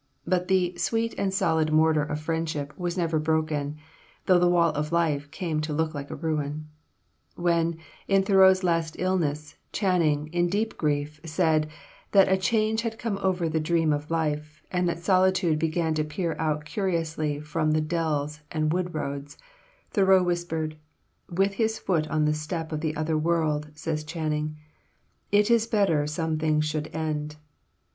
[0.25, 3.77] But the "sweet and solid mortar of friendship" was never broken,
[4.25, 6.67] though the wall of life came to look like a ruin.
[7.35, 7.77] When,
[8.07, 11.69] in Thoreau's last illness, Channing, in deep grief, said
[12.13, 16.03] "that a change had come over the dream of life, and that solitude began to
[16.03, 19.37] peer out curiously from the dells and wood roads,"
[19.91, 20.77] Thoreau whispered,
[21.29, 24.57] "with his foot on the step of the other world," says Channing,
[25.31, 27.35] "It is better some things should end."